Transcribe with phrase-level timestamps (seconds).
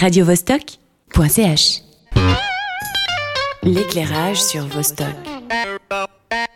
[0.00, 1.82] radiovostok.ch
[3.62, 5.06] L'éclairage sur Vostok.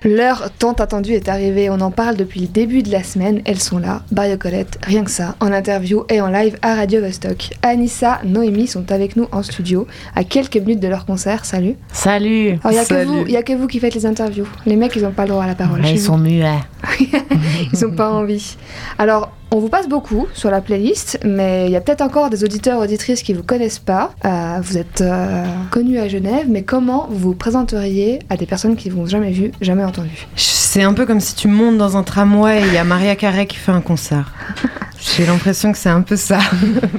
[0.03, 3.61] L'heure tant attendue est arrivée, on en parle depuis le début de la semaine, elles
[3.61, 7.51] sont là, Barrio Colette, rien que ça, en interview et en live à Radio Vostok.
[7.63, 11.75] Anissa, Noémie sont avec nous en studio, à quelques minutes de leur concert, salut.
[11.93, 14.47] Salut Alors il n'y a, que vous- y a que vous qui faites les interviews,
[14.65, 15.81] les mecs ils n'ont pas le droit à la parole.
[15.83, 16.07] Ouais, Ils vous.
[16.07, 16.61] sont muets.
[17.01, 18.57] Ils n'ont pas envie.
[18.99, 22.43] Alors, on vous passe beaucoup sur la playlist, mais il y a peut-être encore des
[22.43, 24.11] auditeurs, auditrices qui vous connaissent pas.
[24.25, 28.75] Euh, vous êtes euh, connus à Genève, mais comment vous vous présenteriez à des personnes
[28.75, 31.97] qui vous ont jamais vu, jamais entendu C'est un peu comme si tu montes dans
[31.97, 34.33] un tramway et il y a Maria Carré qui fait un concert.
[35.17, 36.39] J'ai l'impression que c'est un peu ça.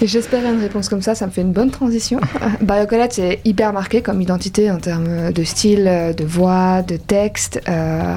[0.00, 2.18] Et J'espérais une réponse comme ça, ça me fait une bonne transition.
[2.60, 5.84] Barrio Colette, c'est hyper marqué comme identité en termes de style,
[6.16, 7.60] de voix, de texte.
[7.68, 8.16] euh,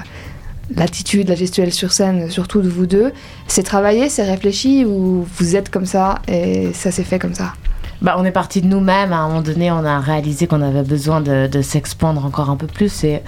[0.75, 3.11] L'attitude, la gestuelle sur scène, surtout de vous deux,
[3.47, 7.53] c'est travaillé, c'est réfléchi ou vous êtes comme ça et ça s'est fait comme ça?
[8.01, 9.13] Bah, on est parti de nous-mêmes.
[9.13, 12.55] À un moment donné, on a réalisé qu'on avait besoin de, de s'expandre encore un
[12.57, 13.03] peu plus.
[13.03, 13.21] Et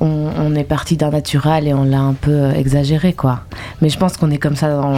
[0.00, 3.40] on, on est parti d'un naturel et on l'a un peu exagéré, quoi.
[3.80, 4.96] Mais je pense qu'on est comme ça dans,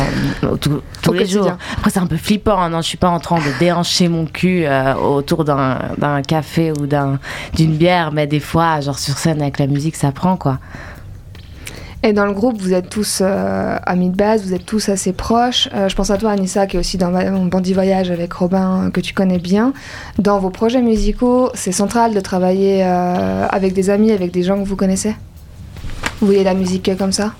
[0.56, 0.80] tous-
[1.12, 1.52] les jours.
[1.76, 2.58] Après, c'est un peu flippant.
[2.60, 6.72] hein, Non, je suis pas en train de déhancher mon cul euh, autour d'un café
[6.72, 7.18] ou d'un-
[7.54, 8.10] d'une bière.
[8.12, 10.58] Mais des fois, genre sur scène avec la musique, ça prend, quoi.
[12.04, 15.12] Et dans le groupe, vous êtes tous euh, amis de base, vous êtes tous assez
[15.12, 15.68] proches.
[15.74, 18.84] Euh, je pense à toi, Anissa, qui est aussi dans mon Bandit Voyage avec Robin,
[18.84, 19.72] euh, que tu connais bien.
[20.16, 24.68] Dans vos projets musicaux, c'est central de travailler avec des amis, avec des gens que
[24.68, 25.16] vous connaissez?
[26.20, 27.34] Vous voyez la musique comme ça?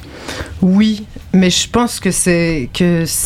[0.60, 2.68] Oui, mais je pense que c'est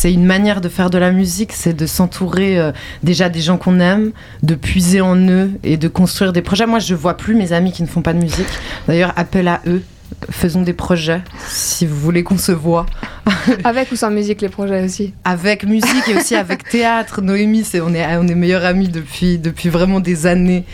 [0.05, 4.11] une manière de faire de la musique, c'est de s'entourer déjà des gens qu'on aime,
[4.43, 6.67] de puiser en eux et de construire des projets.
[6.67, 8.47] Moi, je vois plus mes amis qui ne font pas de musique.
[8.87, 9.81] D'ailleurs, appel à eux.
[10.29, 12.85] Faisons des projets, si vous voulez qu'on se voit.
[13.63, 17.21] Avec ou sans musique, les projets aussi Avec musique et aussi avec théâtre.
[17.21, 20.65] Noémie, c'est, on, est, on est meilleures amies depuis, depuis vraiment des années.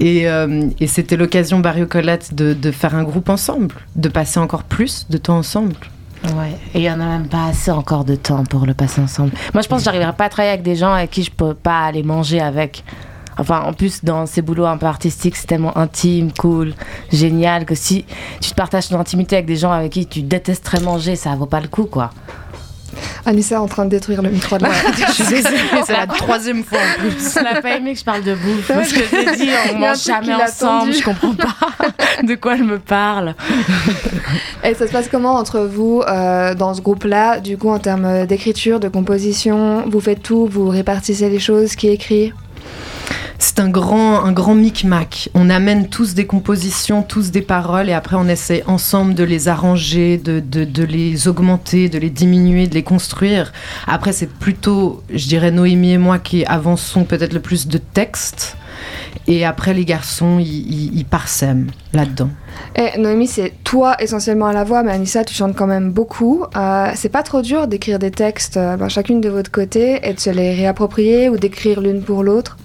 [0.00, 4.38] Et, euh, et c'était l'occasion, Barrio Colette, de, de faire un groupe ensemble, de passer
[4.38, 5.74] encore plus de temps ensemble.
[6.24, 9.00] Ouais, et il y en a même pas assez encore de temps pour le passer
[9.00, 9.32] ensemble.
[9.54, 11.54] Moi, je pense que j'arriverai pas à travailler avec des gens avec qui je peux
[11.54, 12.84] pas aller manger avec.
[13.38, 16.74] Enfin, en plus, dans ces boulots un peu artistiques, c'est tellement intime, cool,
[17.12, 18.04] génial, que si
[18.40, 21.46] tu te partages ton intimité avec des gens avec qui tu détesterais manger, ça vaut
[21.46, 22.10] pas le coup, quoi.
[23.26, 24.70] Anissa en train de détruire le micro de la
[25.08, 27.36] Je suis désolée, c'est la troisième fois en plus.
[27.38, 28.68] On n'a pas aimé que je parle de bouffe.
[28.68, 31.56] Parce que j'ai dit, on mange jamais ensemble, je comprends pas
[32.22, 33.34] de quoi elle me parle.
[34.64, 37.40] Et ça se passe comment entre vous euh, dans ce groupe-là?
[37.40, 41.88] Du coup, en termes d'écriture, de composition, vous faites tout, vous répartissez les choses, qui
[41.88, 42.32] écrit?
[43.38, 45.28] C'est un grand, un grand micmac.
[45.34, 49.48] On amène tous des compositions, tous des paroles, et après on essaie ensemble de les
[49.48, 53.52] arranger, de, de, les augmenter, de les diminuer, de les construire.
[53.86, 58.56] Après, c'est plutôt, je dirais, Noémie et moi qui avançons peut-être le plus de textes.
[59.26, 62.28] Et après, les garçons, ils, parsèment là-dedans.
[62.76, 66.44] Et Noémie, c'est toi essentiellement à la voix, mais Anissa, tu chantes quand même beaucoup.
[66.56, 70.14] Euh, c'est pas trop dur d'écrire des textes, euh, ben, chacune de votre côté, et
[70.14, 72.56] de se les réapproprier ou d'écrire l'une pour l'autre?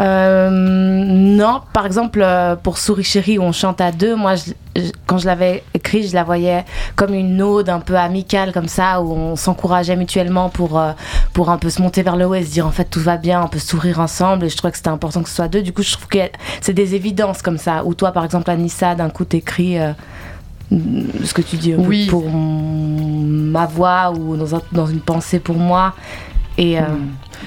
[0.00, 4.52] Euh, non, par exemple, euh, pour Souris Chérie, où on chante à deux, moi, je-
[4.74, 6.64] je- quand je l'avais écrit, je la voyais
[6.96, 10.92] comme une ode un peu amicale, comme ça, où on s'encourageait mutuellement pour, euh,
[11.34, 13.16] pour un peu se monter vers le haut et se dire en fait tout va
[13.18, 14.46] bien, on peut sourire ensemble.
[14.46, 15.62] Et je trouvais que c'était important que ce soit deux.
[15.62, 16.18] Du coup, je trouve que
[16.62, 17.84] c'est des évidences comme ça.
[17.84, 19.78] Où toi, par exemple, Anissa, d'un coup, t'écris.
[19.78, 19.92] euh,
[21.22, 22.06] ce que tu dis Oui.
[22.06, 25.92] pour ma voix ou dans, un- dans une pensée pour moi
[26.62, 26.84] et euh,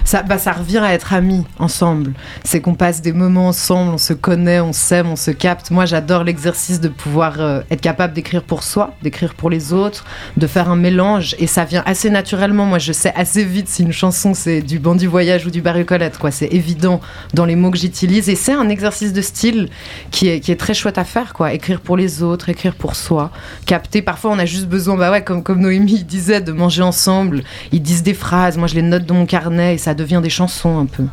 [0.04, 2.14] Ça, bah, ça revient à être amis ensemble.
[2.44, 5.72] C'est qu'on passe des moments ensemble, on se connaît, on s'aime, on se capte.
[5.72, 10.04] Moi, j'adore l'exercice de pouvoir euh, être capable d'écrire pour soi, d'écrire pour les autres,
[10.36, 11.36] de faire un mélange.
[11.40, 12.66] Et ça vient assez naturellement.
[12.66, 15.86] Moi, je sais assez vite si une chanson c'est du Bandit Voyage ou du Barry
[15.86, 16.18] Colette.
[16.18, 16.32] Quoi.
[16.32, 17.00] C'est évident
[17.34, 18.28] dans les mots que j'utilise.
[18.28, 19.70] Et c'est un exercice de style
[20.12, 21.34] qui est, très chouette à faire.
[21.52, 23.32] Écrire pour les autres, écrire pour soi,
[23.66, 24.02] capter.
[24.02, 27.44] Parfois, on a juste besoin, bah comme Noémie disait, de manger ensemble.
[27.72, 28.58] Ils disent des phrases.
[28.58, 31.04] Moi, je les note mon carnet et ça devient des chansons un peu.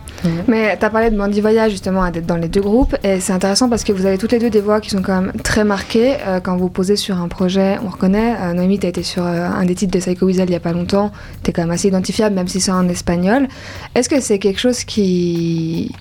[0.48, 3.32] Mais tu as parlé de Mandy Voyage justement, d'être dans les deux groupes, et c'est
[3.32, 5.64] intéressant parce que vous avez toutes les deux des voix qui sont quand même très
[5.64, 6.16] marquées.
[6.26, 8.34] Euh, quand vous posez sur un projet, on reconnaît.
[8.40, 10.56] Euh, Noémie, tu as été sur euh, un des titres de Psycho Weasel il y
[10.56, 11.12] a pas longtemps,
[11.42, 13.48] tu es quand même assez identifiable, même si c'est en espagnol.
[13.94, 15.92] Est-ce que c'est quelque chose qui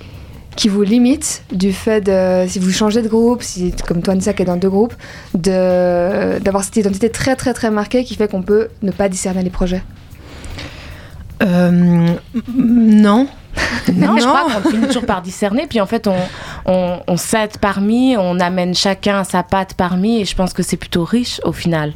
[0.58, 4.34] qui vous limite du fait de si vous changez de groupe, si comme toi Nissa
[4.34, 4.94] qui est dans deux groupes,
[5.34, 9.50] d'avoir cette identité très très très marquée qui fait qu'on peut ne pas discerner les
[9.50, 9.82] projets?
[11.42, 12.16] Euh,
[12.56, 13.28] non.
[13.94, 15.68] Non, je crois qu'on finit toujours par discerner.
[15.68, 16.16] Puis en fait, on,
[16.66, 20.22] on, on s'aide parmi, on amène chacun sa patte parmi.
[20.22, 21.94] Et je pense que c'est plutôt riche au final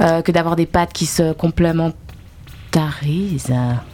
[0.00, 3.52] euh, que d'avoir des pattes qui se complémentarisent.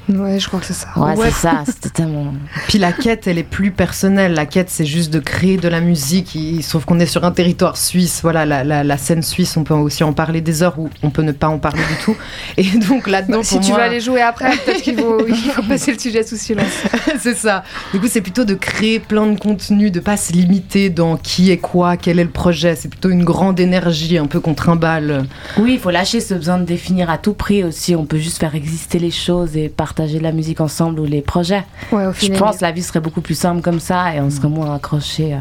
[0.09, 0.89] Ouais, je crois que c'est ça.
[0.97, 2.35] Ouais, c'est ça, c'était tellement.
[2.69, 4.35] Puis la quête, elle est plus personnelle.
[4.35, 6.35] La quête, c'est juste de créer de la musique.
[6.35, 8.21] Il, sauf qu'on est sur un territoire suisse.
[8.23, 11.11] Voilà, la, la, la, scène suisse, on peut aussi en parler des heures où on
[11.11, 12.17] peut ne pas en parler du tout.
[12.57, 13.79] Et donc là-dedans, si tu moi...
[13.79, 16.83] veux aller jouer après, peut-être qu'il faut, il faut passer le sujet sous silence.
[17.19, 17.63] c'est ça.
[17.93, 21.53] Du coup, c'est plutôt de créer plein de contenu, de pas se limiter dans qui
[21.53, 22.75] est quoi, quel est le projet.
[22.75, 25.27] C'est plutôt une grande énergie, un peu qu'on trimballe.
[25.59, 27.95] Oui, il faut lâcher ce besoin de définir à tout prix aussi.
[27.95, 31.21] On peut juste faire exister les choses et partager de la musique ensemble ou les
[31.21, 31.65] projets.
[31.93, 34.31] Ouais, au Je pense que la vie serait beaucoup plus simple comme ça et on
[34.31, 35.35] serait moins accroché.
[35.35, 35.41] À...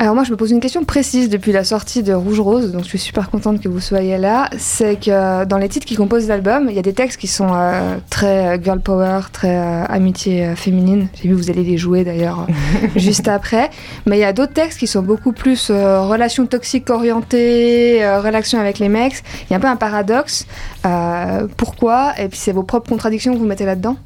[0.00, 2.84] Alors moi je me pose une question précise depuis la sortie de Rouge Rose, donc
[2.84, 4.48] je suis super contente que vous soyez là.
[4.56, 7.48] C'est que dans les titres qui composent l'album, il y a des textes qui sont
[7.52, 11.08] euh, très girl power, très euh, amitié euh, féminine.
[11.20, 12.46] J'ai vu vous allez les jouer d'ailleurs
[12.94, 13.70] juste après.
[14.06, 18.20] Mais il y a d'autres textes qui sont beaucoup plus euh, relations toxiques orientées, euh,
[18.20, 19.24] relations avec les mecs.
[19.44, 20.46] Il y a un peu un paradoxe.
[20.86, 22.12] Euh, pourquoi?
[22.20, 23.96] Et puis c'est vos propres contradictions que vous mettez là-dedans?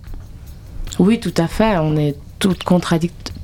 [0.99, 1.77] Oui, tout à fait.
[1.77, 2.65] On est toutes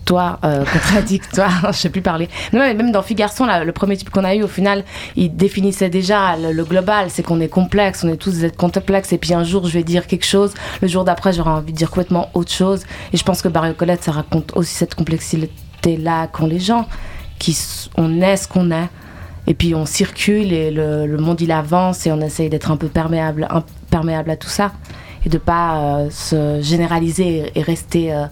[0.09, 0.39] contradictoires.
[0.45, 2.29] Euh, contradictoires, je sais plus parler.
[2.53, 4.85] Non, même dans Fille Garçon, là, le premier type qu'on a eu, au final,
[5.17, 7.09] il définissait déjà le, global.
[7.11, 9.13] C'est qu'on est complexe, on est tous des complexes.
[9.13, 10.55] Et puis un jour, je vais dire quelque chose.
[10.81, 12.85] Le jour d'après, j'aurai envie de dire complètement autre chose.
[13.13, 16.87] Et je pense que Barrio Colette, ça raconte aussi cette complexité-là qu'ont les gens.
[17.39, 17.57] Qui,
[17.97, 18.89] on est ce qu'on est.
[19.47, 22.89] Et puis on circule et le, monde il avance et on essaye d'être un peu
[22.89, 24.73] perméable, imperméable à tout ça
[25.25, 28.27] et de pas euh, se généraliser et, et rester euh,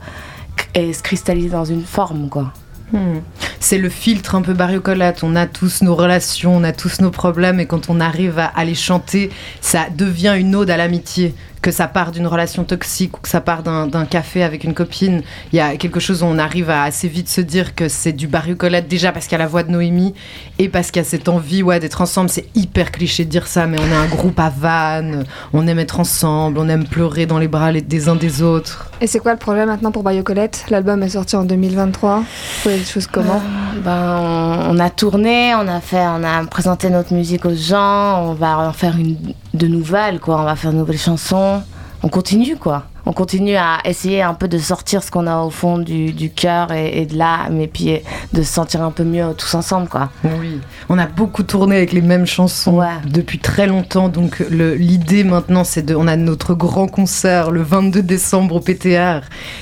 [0.77, 2.53] et se cristalliser dans une forme quoi.
[2.93, 3.19] Hmm.
[3.59, 5.25] C'est le filtre un peu bariocolate.
[5.25, 8.47] On a tous nos relations, on a tous nos problèmes, et quand on arrive à,
[8.47, 9.31] à les chanter,
[9.61, 11.35] ça devient une ode à l'amitié.
[11.63, 15.23] Que ça part d'une relation toxique ou que ça part d'un café avec une copine,
[15.53, 18.13] il y a quelque chose où on arrive à assez vite se dire que c'est
[18.13, 20.15] du bariocolate déjà parce qu'il y a la voix de Noémie
[20.61, 22.31] et parce qu'il y a cette envie ouais, d'être ensemble.
[22.31, 25.81] C'est hyper cliché de dire ça, mais on est un groupe à vannes, on aime
[25.81, 28.91] être ensemble, on aime pleurer dans les bras les- des uns des autres.
[29.01, 32.19] Et c'est quoi le projet maintenant pour Bayo Colette L'album est sorti en 2023.
[32.19, 32.25] Vous
[32.63, 33.43] voyez les choses comment?
[33.85, 38.35] Ben, on, a tourné, on a fait, on a présenté notre musique aux gens, on
[38.35, 39.17] va en faire une
[39.55, 41.63] de nouvelles quoi, on va faire de nouvelles chansons.
[42.03, 42.85] On continue quoi.
[43.09, 46.31] On continue à essayer un peu de sortir ce qu'on a au fond du, du
[46.31, 48.01] cœur et, et de l'âme et puis
[48.33, 50.11] de se sentir un peu mieux tous ensemble quoi.
[50.41, 52.87] Oui, on a beaucoup tourné avec les mêmes chansons Ouais.
[53.09, 54.09] depuis très longtemps.
[54.09, 58.61] Donc le- l'idée maintenant, c'est de, on a notre grand concert le 22 décembre au
[58.61, 59.21] PTR,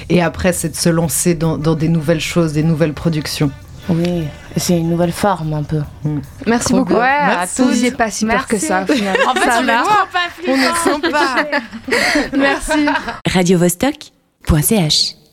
[0.08, 3.50] et après c'est de se lancer dans, dans des nouvelles choses, des nouvelles productions.
[3.88, 4.26] Oui,
[4.56, 5.82] c'est une nouvelle forme un peu.
[6.46, 6.94] Merci Trop beaucoup.
[6.94, 7.62] Ouais, Merci.
[7.62, 8.82] Vous n'étiez pas si peur que ça.
[8.88, 9.16] au final.
[9.26, 9.84] En fait, Ça on pas
[10.48, 11.36] On est sympa.
[12.36, 12.86] Merci.
[13.32, 15.23] radiovostok.ch